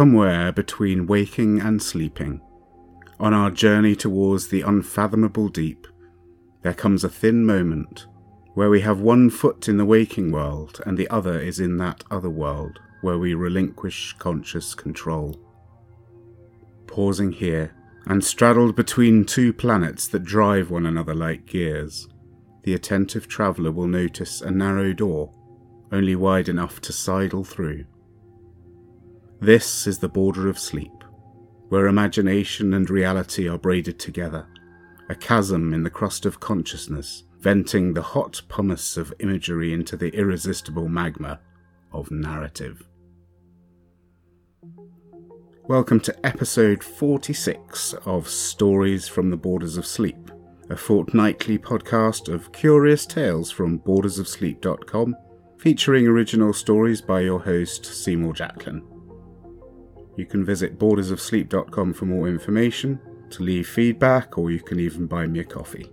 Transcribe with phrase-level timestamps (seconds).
[0.00, 2.40] somewhere between waking and sleeping,
[3.18, 5.86] on our journey towards the unfathomable deep,
[6.62, 8.06] there comes a thin moment
[8.54, 12.02] where we have one foot in the waking world and the other is in that
[12.10, 15.38] other world where we relinquish conscious control.
[16.86, 17.74] Pausing here,
[18.06, 22.08] and straddled between two planets that drive one another like gears,
[22.62, 25.30] the attentive traveller will notice a narrow door,
[25.92, 27.84] only wide enough to sidle through.
[29.42, 31.02] This is the border of sleep,
[31.70, 34.46] where imagination and reality are braided together,
[35.08, 40.10] a chasm in the crust of consciousness, venting the hot pumice of imagery into the
[40.14, 41.40] irresistible magma
[41.90, 42.86] of narrative.
[45.64, 50.30] Welcome to episode 46 of Stories from the Borders of Sleep,
[50.68, 55.16] a fortnightly podcast of curious tales from bordersofsleep.com,
[55.56, 58.89] featuring original stories by your host, Seymour Jacklin.
[60.20, 65.26] You can visit bordersofsleep.com for more information, to leave feedback, or you can even buy
[65.26, 65.90] me a coffee.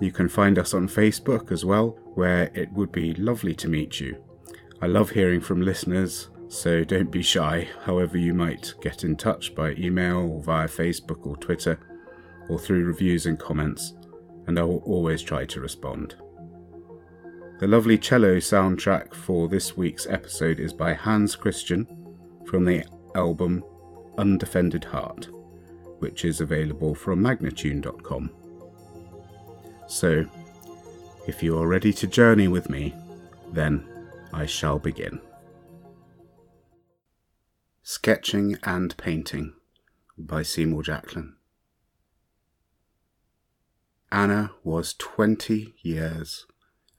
[0.00, 3.98] You can find us on Facebook as well, where it would be lovely to meet
[3.98, 4.22] you.
[4.80, 9.52] I love hearing from listeners so don't be shy, however, you might get in touch
[9.56, 11.80] by email or via Facebook or Twitter
[12.48, 13.94] or through reviews and comments,
[14.46, 16.14] and I will always try to respond.
[17.58, 21.88] The lovely cello soundtrack for this week's episode is by Hans Christian
[22.46, 23.64] from the album
[24.18, 25.28] Undefended Heart,
[25.98, 28.30] which is available from magnatune.com.
[29.86, 30.24] So,
[31.26, 32.94] if you are ready to journey with me,
[33.52, 33.84] then
[34.32, 35.20] I shall begin.
[37.82, 39.54] Sketching and Painting
[40.16, 41.34] by Seymour Jacklin.
[44.10, 46.46] Anna was 20 years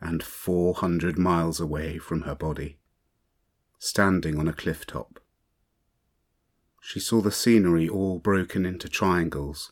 [0.01, 2.77] and 400 miles away from her body,
[3.79, 5.19] standing on a cliff top.
[6.87, 9.71] She saw the scenery all broken into triangles,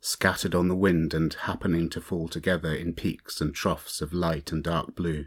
[0.00, 4.52] scattered on the wind and happening to fall together in peaks and troughs of light
[4.52, 5.26] and dark blue,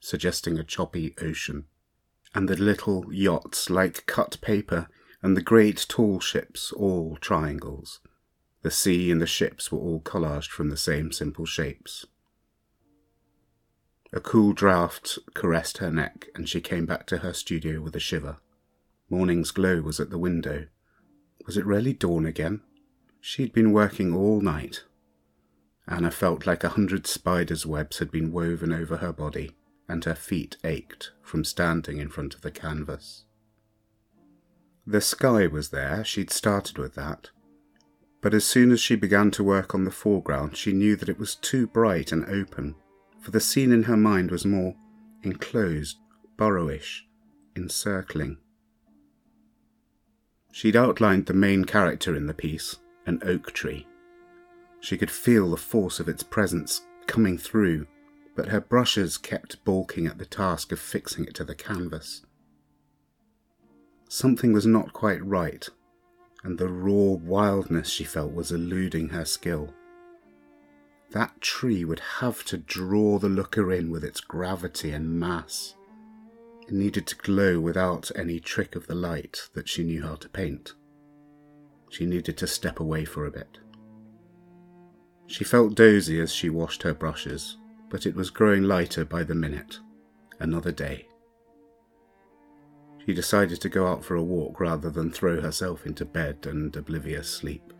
[0.00, 1.66] suggesting a choppy ocean
[2.34, 4.88] and the little yachts like cut paper,
[5.22, 8.00] and the great tall ships all triangles.
[8.62, 12.06] The sea and the ships were all collaged from the same simple shapes.
[14.12, 18.00] A cool draught caressed her neck, and she came back to her studio with a
[18.00, 18.38] shiver.
[19.08, 20.66] Morning's glow was at the window.
[21.46, 22.60] Was it really dawn again?
[23.20, 24.84] She'd been working all night.
[25.86, 29.56] Anna felt like a hundred spiders' webs had been woven over her body
[29.88, 33.24] and her feet ached from standing in front of the canvas.
[34.86, 37.30] The sky was there, she'd started with that.
[38.20, 41.18] But as soon as she began to work on the foreground, she knew that it
[41.18, 42.76] was too bright and open,
[43.20, 44.74] for the scene in her mind was more
[45.22, 45.98] enclosed,
[46.36, 47.02] burrowish,
[47.56, 48.38] encircling.
[50.52, 52.76] She'd outlined the main character in the piece,
[53.06, 53.88] an oak tree.
[54.78, 57.86] She could feel the force of its presence coming through
[58.34, 62.22] but her brushes kept balking at the task of fixing it to the canvas.
[64.08, 65.68] Something was not quite right,
[66.42, 69.72] and the raw wildness she felt was eluding her skill.
[71.10, 75.74] That tree would have to draw the looker in with its gravity and mass.
[76.72, 80.72] Needed to glow without any trick of the light that she knew how to paint.
[81.90, 83.58] She needed to step away for a bit.
[85.26, 87.58] She felt dozy as she washed her brushes,
[87.90, 89.80] but it was growing lighter by the minute.
[90.40, 91.08] Another day.
[93.04, 96.74] She decided to go out for a walk rather than throw herself into bed and
[96.74, 97.74] oblivious sleep.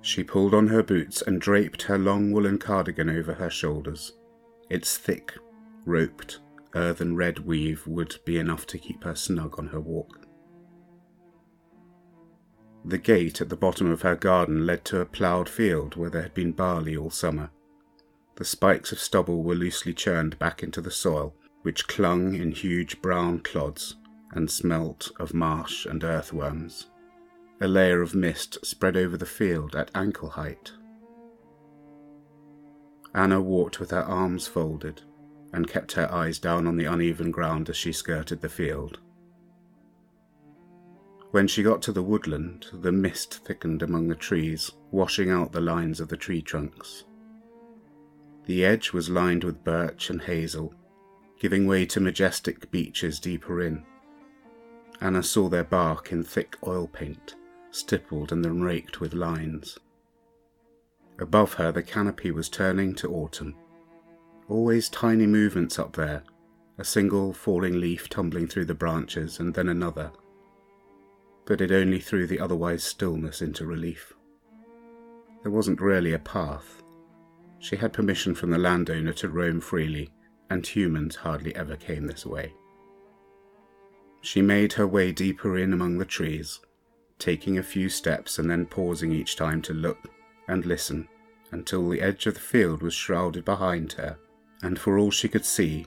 [0.00, 4.14] She pulled on her boots and draped her long woolen cardigan over her shoulders.
[4.68, 5.32] Its thick,
[5.86, 6.40] roped,
[6.74, 10.26] earthen red weave would be enough to keep her snug on her walk.
[12.84, 16.22] The gate at the bottom of her garden led to a ploughed field where there
[16.22, 17.50] had been barley all summer.
[18.36, 23.00] The spikes of stubble were loosely churned back into the soil, which clung in huge
[23.00, 23.96] brown clods
[24.32, 26.86] and smelt of marsh and earthworms.
[27.60, 30.72] A layer of mist spread over the field at ankle height.
[33.14, 35.02] Anna walked with her arms folded
[35.52, 38.98] and kept her eyes down on the uneven ground as she skirted the field.
[41.30, 45.60] When she got to the woodland, the mist thickened among the trees, washing out the
[45.60, 47.04] lines of the tree trunks.
[48.44, 50.74] The edge was lined with birch and hazel,
[51.38, 53.84] giving way to majestic beeches deeper in.
[55.00, 57.34] Anna saw their bark in thick oil paint,
[57.70, 59.78] stippled and then raked with lines.
[61.18, 63.54] Above her, the canopy was turning to autumn.
[64.52, 66.24] Always tiny movements up there,
[66.76, 70.12] a single falling leaf tumbling through the branches, and then another,
[71.46, 74.12] but it only threw the otherwise stillness into relief.
[75.42, 76.82] There wasn't really a path.
[77.60, 80.12] She had permission from the landowner to roam freely,
[80.50, 82.52] and humans hardly ever came this way.
[84.20, 86.60] She made her way deeper in among the trees,
[87.18, 90.10] taking a few steps and then pausing each time to look
[90.46, 91.08] and listen
[91.52, 94.18] until the edge of the field was shrouded behind her,
[94.62, 95.86] and for all she could see,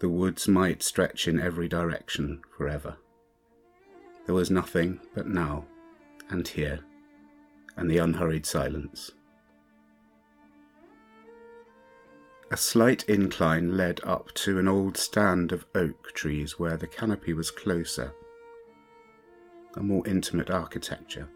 [0.00, 2.96] the woods might stretch in every direction forever.
[4.26, 5.66] There was nothing but now
[6.30, 6.80] and here,
[7.76, 9.12] and the unhurried silence.
[12.50, 17.34] A slight incline led up to an old stand of oak trees where the canopy
[17.34, 18.14] was closer,
[19.76, 21.28] a more intimate architecture.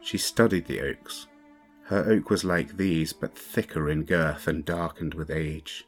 [0.00, 1.26] She studied the oaks.
[1.84, 5.86] Her oak was like these, but thicker in girth and darkened with age.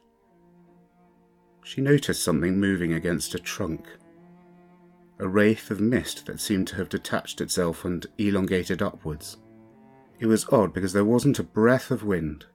[1.67, 3.89] She noticed something moving against a trunk
[5.19, 9.37] a wraith of mist that seemed to have detached itself and elongated upwards.
[10.19, 12.45] It was odd because there wasn't a breath of wind.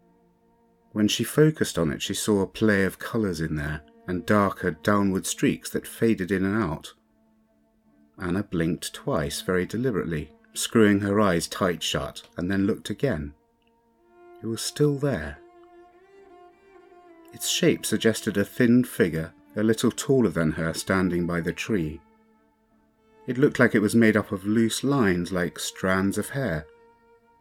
[0.93, 4.71] When she focused on it, she saw a play of colours in there and darker
[4.71, 6.95] downward streaks that faded in and out.
[8.19, 13.35] Anna blinked twice very deliberately, screwing her eyes tight shut, and then looked again.
[14.43, 15.39] It was still there.
[17.33, 22.01] Its shape suggested a thin figure, a little taller than her, standing by the tree.
[23.27, 26.67] It looked like it was made up of loose lines like strands of hair,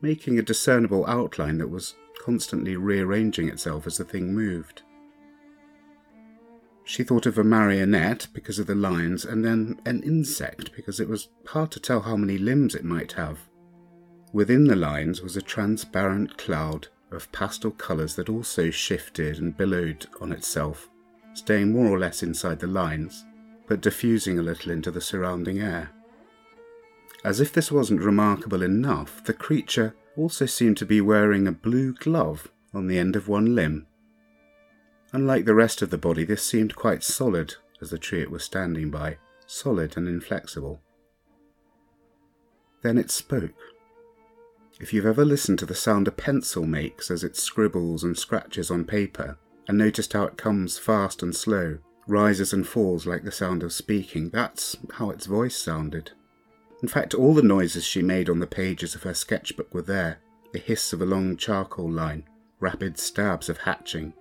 [0.01, 4.83] making a discernible outline that was constantly rearranging itself as the thing moved.
[6.83, 11.07] She thought of a marionette because of the lines, and then an insect because it
[11.07, 13.39] was hard to tell how many limbs it might have.
[14.33, 20.07] Within the lines was a transparent cloud of pastel colours that also shifted and billowed
[20.19, 20.89] on itself,
[21.33, 23.25] staying more or less inside the lines
[23.71, 25.91] but diffusing a little into the surrounding air.
[27.23, 31.93] As if this wasn't remarkable enough, the creature also seemed to be wearing a blue
[31.93, 33.87] glove on the end of one limb.
[35.13, 38.43] Unlike the rest of the body, this seemed quite solid as the tree it was
[38.43, 40.81] standing by, solid and inflexible.
[42.81, 43.55] Then it spoke.
[44.81, 48.71] If you've ever listened to the sound a pencil makes as it scribbles and scratches
[48.71, 49.37] on paper,
[49.67, 53.71] and noticed how it comes fast and slow, rises and falls like the sound of
[53.71, 54.31] speaking.
[54.31, 56.13] That's how its voice sounded.
[56.81, 60.17] In fact, all the noises she made on the pages of her sketchbook were there
[60.51, 62.27] the hiss of a long charcoal line,
[62.59, 64.13] rapid stabs of hatching,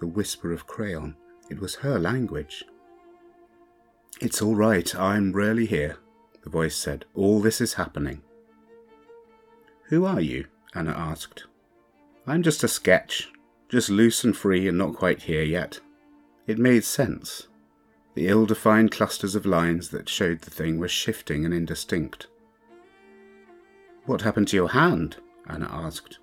[0.00, 1.14] the whisper of crayon.
[1.48, 2.64] It was her language.
[4.20, 5.98] It's all right, I'm really here,
[6.42, 7.04] the voice said.
[7.14, 8.22] All this is happening.
[9.92, 10.46] Who are you?
[10.74, 11.44] Anna asked.
[12.26, 13.28] I'm just a sketch,
[13.68, 15.80] just loose and free and not quite here yet.
[16.46, 17.48] It made sense.
[18.14, 22.26] The ill defined clusters of lines that showed the thing were shifting and indistinct.
[24.06, 25.18] What happened to your hand?
[25.46, 26.18] Anna asked.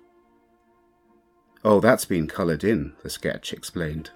[1.64, 4.10] Oh, that's been coloured in, the sketch explained.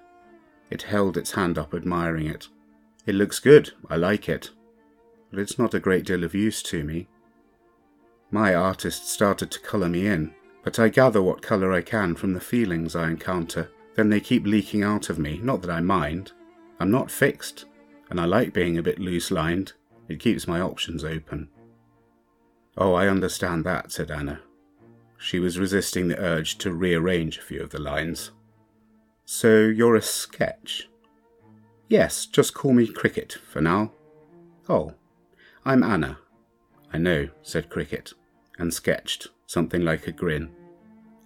[0.69, 2.49] It held its hand up, admiring it.
[3.05, 4.49] It looks good, I like it,
[5.31, 7.07] but it's not a great deal of use to me.
[8.31, 10.33] My artist started to colour me in,
[10.63, 14.45] but I gather what colour I can from the feelings I encounter then they keep
[14.45, 15.39] leaking out of me.
[15.41, 16.33] Not that I mind.
[16.79, 17.65] I'm not fixed,
[18.09, 19.73] and I like being a bit loose lined.
[20.07, 21.49] It keeps my options open.
[22.77, 24.41] Oh, I understand that, said Anna.
[25.17, 28.31] She was resisting the urge to rearrange a few of the lines.
[29.23, 30.89] So you're a sketch?
[31.87, 33.93] Yes, just call me Cricket for now.
[34.67, 34.93] Oh,
[35.63, 36.19] I'm Anna.
[36.95, 38.13] I know, said Cricket,
[38.57, 40.49] and sketched something like a grin.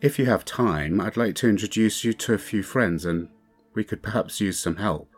[0.01, 3.29] If you have time, I'd like to introduce you to a few friends and
[3.75, 5.11] we could perhaps use some help.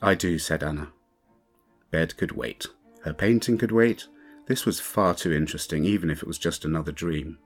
[0.00, 0.92] I do, said Anna.
[1.90, 2.68] Bed could wait.
[3.02, 4.06] Her painting could wait.
[4.46, 7.38] This was far too interesting, even if it was just another dream.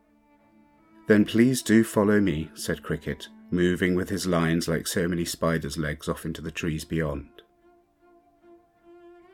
[1.06, 5.78] Then please do follow me, said Cricket, moving with his lines like so many spiders'
[5.78, 7.31] legs off into the trees beyond.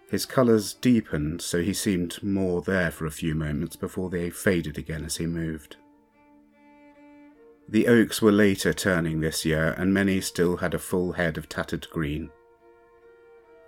[0.09, 4.79] His colours deepened, so he seemed more there for a few moments before they faded
[4.79, 5.77] again as he moved.
[7.69, 11.51] The oaks were later turning this year, and many still had a full head of
[11.51, 12.31] tattered green.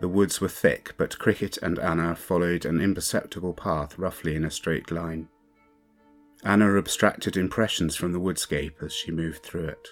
[0.01, 4.51] The woods were thick, but Cricket and Anna followed an imperceptible path roughly in a
[4.51, 5.29] straight line.
[6.43, 9.89] Anna abstracted impressions from the woodscape as she moved through it.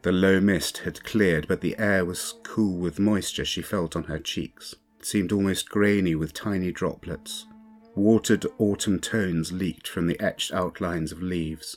[0.00, 4.04] The low mist had cleared, but the air was cool with moisture she felt on
[4.04, 4.76] her cheeks.
[5.04, 7.46] Seemed almost grainy with tiny droplets.
[7.94, 11.76] Watered autumn tones leaked from the etched outlines of leaves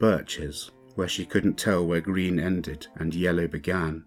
[0.00, 4.04] birches, where she couldn't tell where green ended and yellow began,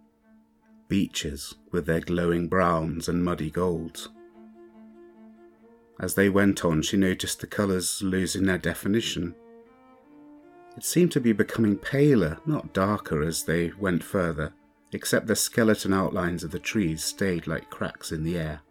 [0.90, 4.10] beeches with their glowing browns and muddy golds.
[6.00, 9.36] As they went on, she noticed the colours losing their definition.
[10.76, 14.54] It seemed to be becoming paler, not darker, as they went further,
[14.94, 18.62] except the skeleton outlines of the trees stayed like cracks in the air.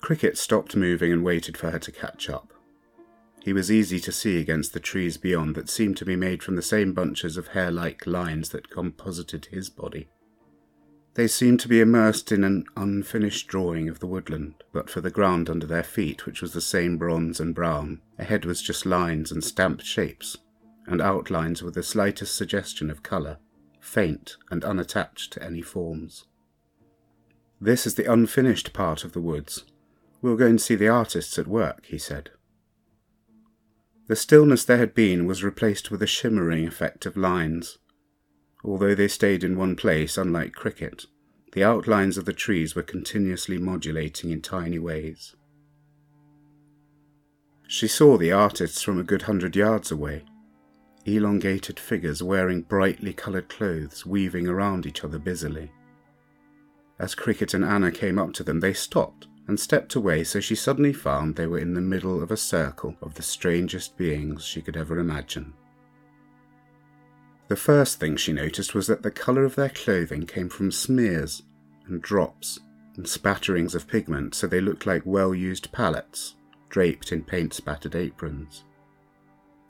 [0.00, 2.52] Cricket stopped moving and waited for her to catch up.
[3.42, 6.56] He was easy to see against the trees beyond that seemed to be made from
[6.56, 10.08] the same bunches of hair like lines that composited his body.
[11.14, 15.10] They seemed to be immersed in an unfinished drawing of the woodland, but for the
[15.10, 19.32] ground under their feet, which was the same bronze and brown, ahead was just lines
[19.32, 20.36] and stamped shapes,
[20.86, 23.38] and outlines with the slightest suggestion of colour,
[23.80, 26.26] faint and unattached to any forms.
[27.60, 29.64] This is the unfinished part of the woods.
[30.22, 32.30] We'll go and see the artists at work, he said.
[34.06, 37.78] The stillness there had been was replaced with a shimmering effect of lines,
[38.62, 41.06] Although they stayed in one place, unlike cricket,
[41.52, 45.34] the outlines of the trees were continuously modulating in tiny ways.
[47.66, 50.24] She saw the artists from a good hundred yards away,
[51.16, 55.70] elongated figures wearing brightly coloured clothes, weaving around each other busily.
[56.98, 60.54] As Cricket and Anna came up to them, they stopped and stepped away, so she
[60.54, 64.62] suddenly found they were in the middle of a circle of the strangest beings she
[64.62, 65.54] could ever imagine.
[67.48, 71.42] The first thing she noticed was that the colour of their clothing came from smears
[71.86, 72.60] and drops
[72.96, 76.36] and spatterings of pigment, so they looked like well used palettes,
[76.68, 78.64] draped in paint spattered aprons.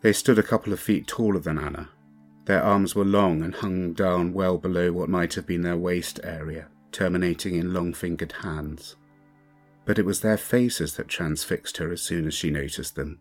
[0.03, 1.91] They stood a couple of feet taller than Anna.
[2.47, 6.21] Their arms were long and hung down well below what might have been their waist
[6.25, 8.97] area, terminating in long fingered hands.
[9.85, 13.19] But it was their faces that transfixed her as soon as she noticed them.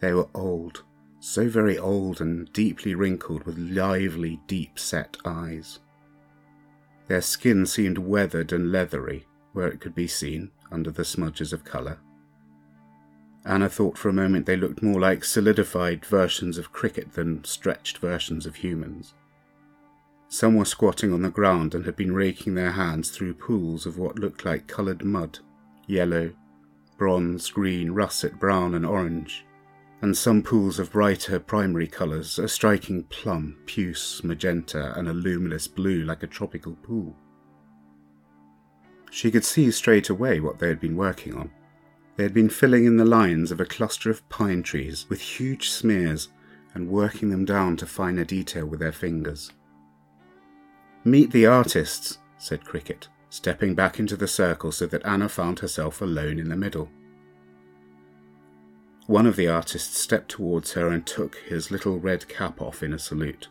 [0.00, 0.84] They were old,
[1.20, 5.80] so very old and deeply wrinkled with lively, deep set eyes.
[7.08, 11.64] Their skin seemed weathered and leathery where it could be seen under the smudges of
[11.64, 11.98] colour.
[13.44, 17.98] Anna thought for a moment they looked more like solidified versions of cricket than stretched
[17.98, 19.14] versions of humans.
[20.28, 23.98] Some were squatting on the ground and had been raking their hands through pools of
[23.98, 25.38] what looked like coloured mud
[25.86, 26.32] yellow,
[26.98, 29.44] bronze, green, russet, brown, and orange
[30.02, 35.68] and some pools of brighter primary colours, a striking plum, puce, magenta, and a luminous
[35.68, 37.14] blue like a tropical pool.
[39.10, 41.50] She could see straight away what they had been working on.
[42.16, 45.70] They had been filling in the lines of a cluster of pine trees with huge
[45.70, 46.28] smears
[46.74, 49.52] and working them down to finer detail with their fingers.
[51.04, 56.00] Meet the artists, said Cricket, stepping back into the circle so that Anna found herself
[56.00, 56.90] alone in the middle.
[59.06, 62.92] One of the artists stepped towards her and took his little red cap off in
[62.92, 63.48] a salute.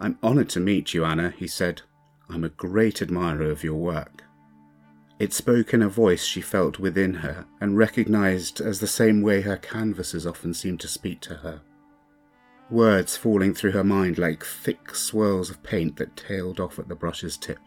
[0.00, 1.82] I'm honoured to meet you, Anna, he said.
[2.28, 4.24] I'm a great admirer of your work.
[5.22, 9.42] It spoke in a voice she felt within her and recognised as the same way
[9.42, 11.60] her canvases often seemed to speak to her.
[12.68, 16.96] Words falling through her mind like thick swirls of paint that tailed off at the
[16.96, 17.60] brush's tip.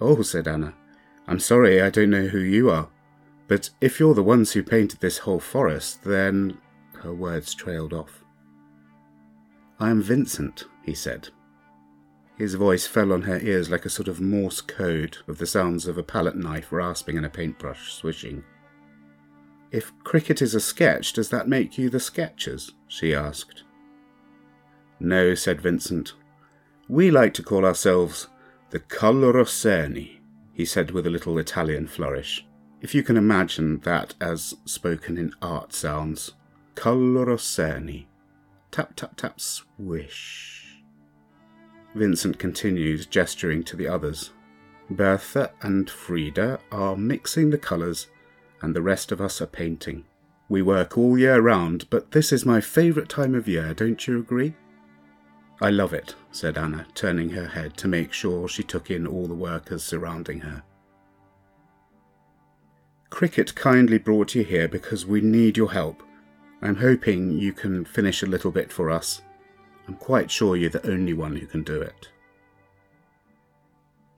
[0.00, 0.72] Oh, said Anna,
[1.26, 2.90] I'm sorry, I don't know who you are.
[3.48, 6.58] But if you're the ones who painted this whole forest, then.
[7.02, 8.24] Her words trailed off.
[9.80, 11.28] I am Vincent, he said.
[12.36, 15.86] His voice fell on her ears like a sort of Morse code of the sounds
[15.86, 18.44] of a palette knife rasping and a paintbrush swishing.
[19.72, 22.72] If cricket is a sketch, does that make you the sketchers?
[22.88, 23.64] she asked.
[25.00, 26.12] No, said Vincent.
[26.88, 28.28] We like to call ourselves
[28.70, 30.18] the Coloroscerni,
[30.52, 32.46] he said with a little Italian flourish.
[32.80, 36.32] If you can imagine that as spoken in art sounds.
[36.74, 38.06] Coloroscerni.
[38.70, 40.65] Tap, tap, tap, swish.
[41.96, 44.32] Vincent continued, gesturing to the others.
[44.90, 48.08] Bertha and Frida are mixing the colours,
[48.62, 50.04] and the rest of us are painting.
[50.48, 54.18] We work all year round, but this is my favourite time of year, don't you
[54.18, 54.54] agree?
[55.60, 59.26] I love it, said Anna, turning her head to make sure she took in all
[59.26, 60.62] the workers surrounding her.
[63.08, 66.02] Cricket kindly brought you here because we need your help.
[66.60, 69.22] I'm hoping you can finish a little bit for us.
[69.88, 72.08] I'm quite sure you're the only one who can do it.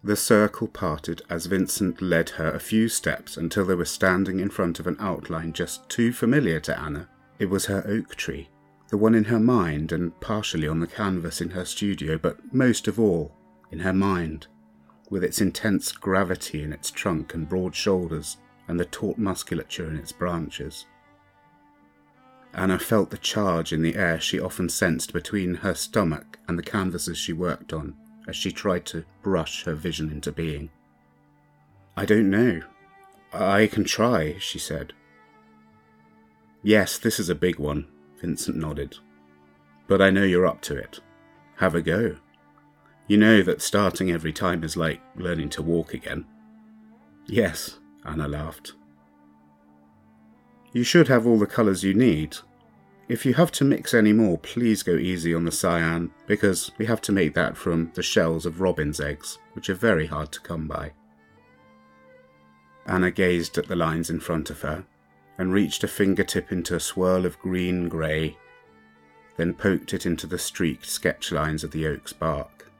[0.02, 4.48] The circle parted as Vincent led her a few steps until they were standing in
[4.48, 7.08] front of an outline just too familiar to Anna.
[7.38, 8.48] It was her oak tree,
[8.88, 12.86] the one in her mind and partially on the canvas in her studio, but most
[12.86, 13.34] of all,
[13.70, 14.46] in her mind,
[15.10, 19.96] with its intense gravity in its trunk and broad shoulders and the taut musculature in
[19.96, 20.86] its branches.
[22.54, 26.62] Anna felt the charge in the air she often sensed between her stomach and the
[26.62, 27.94] canvases she worked on
[28.26, 30.70] as she tried to brush her vision into being.
[31.96, 32.62] I don't know.
[33.32, 34.92] I can try, she said.
[36.62, 37.86] Yes, this is a big one,
[38.20, 38.98] Vincent nodded.
[39.86, 41.00] But I know you're up to it.
[41.56, 42.16] Have a go.
[43.06, 46.26] You know that starting every time is like learning to walk again.
[47.26, 48.72] Yes, Anna laughed.
[50.78, 52.36] You should have all the colours you need.
[53.08, 56.86] If you have to mix any more, please go easy on the cyan, because we
[56.86, 60.40] have to make that from the shells of robin's eggs, which are very hard to
[60.40, 60.92] come by.
[62.86, 64.84] Anna gazed at the lines in front of her
[65.36, 68.36] and reached a fingertip into a swirl of green grey,
[69.36, 72.70] then poked it into the streaked sketch lines of the oak's bark.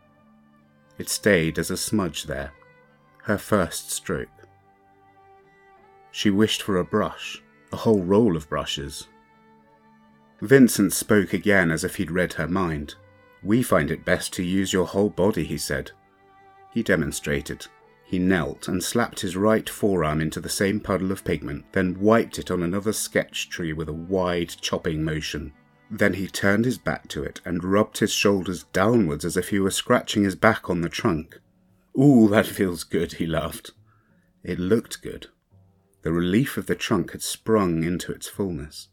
[0.99, 2.53] It stayed as a smudge there,
[3.25, 4.29] her first stroke.
[6.13, 9.09] She wished for a brush, a whole roll of brushes.
[10.41, 12.95] Vincent spoke again as if he'd read her mind.
[13.43, 15.91] We find it best to use your whole body, he said.
[16.73, 17.67] He demonstrated.
[18.05, 22.39] He knelt and slapped his right forearm into the same puddle of pigment, then wiped
[22.39, 25.53] it on another sketch tree with a wide chopping motion.
[25.91, 29.59] Then he turned his back to it and rubbed his shoulders downwards as if he
[29.59, 31.39] were scratching his back on the trunk.
[31.99, 33.73] Ooh, that feels good, he laughed.
[34.43, 35.27] It looked good.
[36.03, 38.89] The relief of the trunk had sprung into its fullness.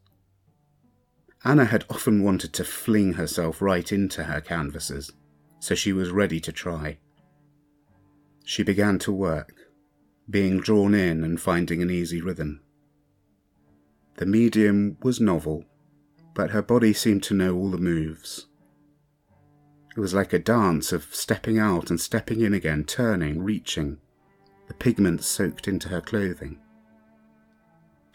[1.44, 5.12] Anna had often wanted to fling herself right into her canvases,
[5.60, 6.98] so she was ready to try.
[8.44, 9.54] She began to work,
[10.28, 12.62] being drawn in and finding an easy rhythm.
[14.18, 15.66] The medium was novel,
[16.34, 18.48] but her body seemed to know all the moves.
[19.96, 24.00] It was like a dance of stepping out and stepping in again, turning, reaching,
[24.68, 26.60] the pigment soaked into her clothing.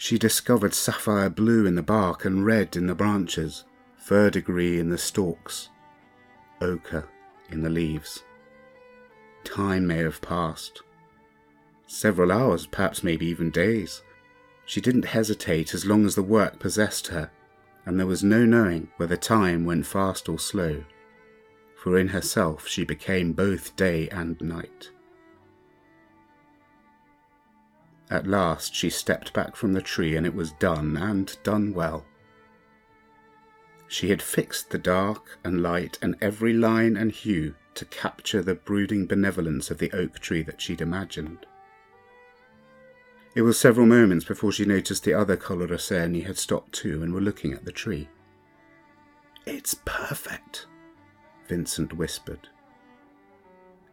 [0.02, 3.64] She discovered sapphire blue in the bark and red in the branches,
[3.98, 5.68] verdigris in the stalks,
[6.62, 7.06] ochre
[7.50, 8.24] in the leaves.
[9.44, 10.80] Time may have passed.
[11.86, 14.00] Several hours, perhaps maybe even days.
[14.64, 17.30] She didn't hesitate as long as the work possessed her,
[17.84, 20.82] and there was no knowing whether time went fast or slow,
[21.76, 24.92] for in herself she became both day and night.
[28.10, 32.04] At last she stepped back from the tree, and it was done, and done well.
[33.86, 38.54] She had fixed the dark and light and every line and hue to capture the
[38.54, 41.46] brooding benevolence of the oak tree that she'd imagined.
[43.36, 47.20] It was several moments before she noticed the other Coloracerni had stopped too and were
[47.20, 48.08] looking at the tree.
[49.46, 50.66] It's perfect,
[51.46, 52.48] Vincent whispered.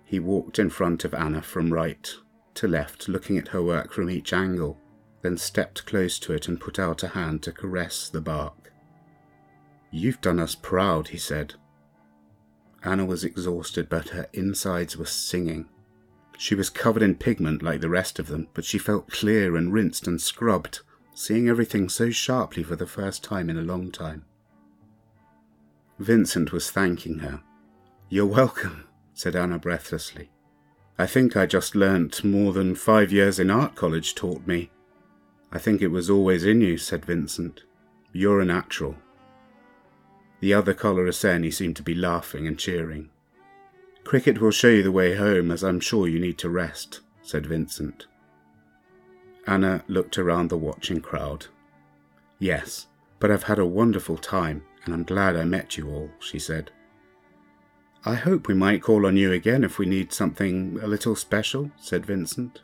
[0.04, 2.16] He walked in front of Anna from right
[2.58, 4.78] to left, looking at her work from each angle,
[5.22, 8.72] then stepped close to it and put out a hand to caress the bark.
[9.92, 11.56] You've done us proud, he said,
[12.84, 15.68] Anna was exhausted, but her insides were singing.
[16.38, 19.74] She was covered in pigment like the rest of them, but she felt clear and
[19.74, 20.82] rinsed and scrubbed,
[21.14, 24.26] seeing everything so sharply for the first time in a long time.
[26.00, 27.42] Vincent was thanking her.
[28.10, 30.30] You're welcome, said Anna breathlessly.
[31.00, 34.72] I think I just learnt more than five years in art college taught me.
[35.52, 37.64] I think it was always in you, said Vincent.
[38.12, 38.96] You're a natural.
[40.40, 43.10] The other Coloracerni seemed to be laughing and cheering.
[44.04, 47.46] Cricket will show you the way home, as I'm sure you need to rest, said
[47.46, 48.08] Vincent.
[49.46, 51.46] Anna looked around the watching crowd.
[52.40, 52.88] Yes,
[53.20, 56.72] but I've had a wonderful time, and I'm glad I met you all, she said.
[58.06, 61.72] I hope we might call on you again if we need something a little special,
[61.78, 62.62] said Vincent.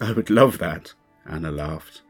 [0.00, 0.92] I would love that,
[1.24, 2.02] Anna laughed.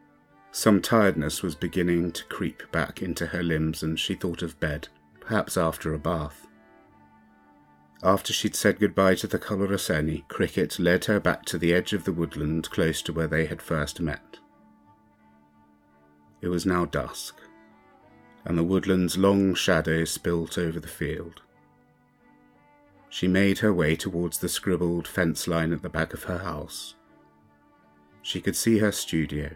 [0.50, 4.88] Some tiredness was beginning to creep back into her limbs, and she thought of bed,
[5.20, 6.46] perhaps after a bath.
[8.02, 12.04] After she'd said goodbye to the Coloracerni, Cricket led her back to the edge of
[12.04, 14.38] the woodland close to where they had first met.
[16.40, 17.36] It was now dusk,
[18.44, 21.42] and the woodland's long shadows spilt over the field.
[23.14, 26.96] She made her way towards the scribbled fence line at the back of her house.
[28.22, 29.52] She could see her studio,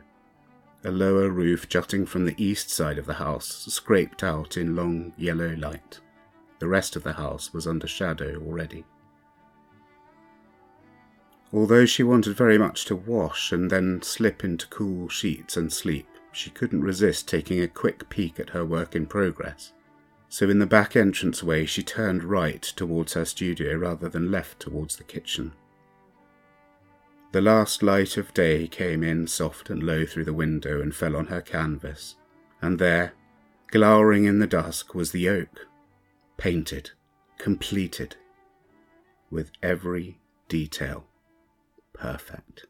[0.84, 5.12] a lower roof jutting from the east side of the house, scraped out in long
[5.16, 5.98] yellow light.
[6.60, 8.84] The rest of the house was under shadow already.
[11.52, 16.06] Although she wanted very much to wash and then slip into cool sheets and sleep,
[16.30, 19.72] she couldn't resist taking a quick peek at her work in progress.
[20.28, 24.96] So in the back entranceway she turned right towards her studio rather than left towards
[24.96, 25.52] the kitchen.
[27.32, 31.14] The last light of day came in soft and low through the window and fell
[31.14, 32.16] on her canvas,
[32.62, 33.12] and there,
[33.70, 35.66] glowering in the dusk, was the oak,
[36.38, 36.92] painted,
[37.36, 38.16] completed,
[39.30, 41.04] with every detail
[41.98, 42.66] perfect.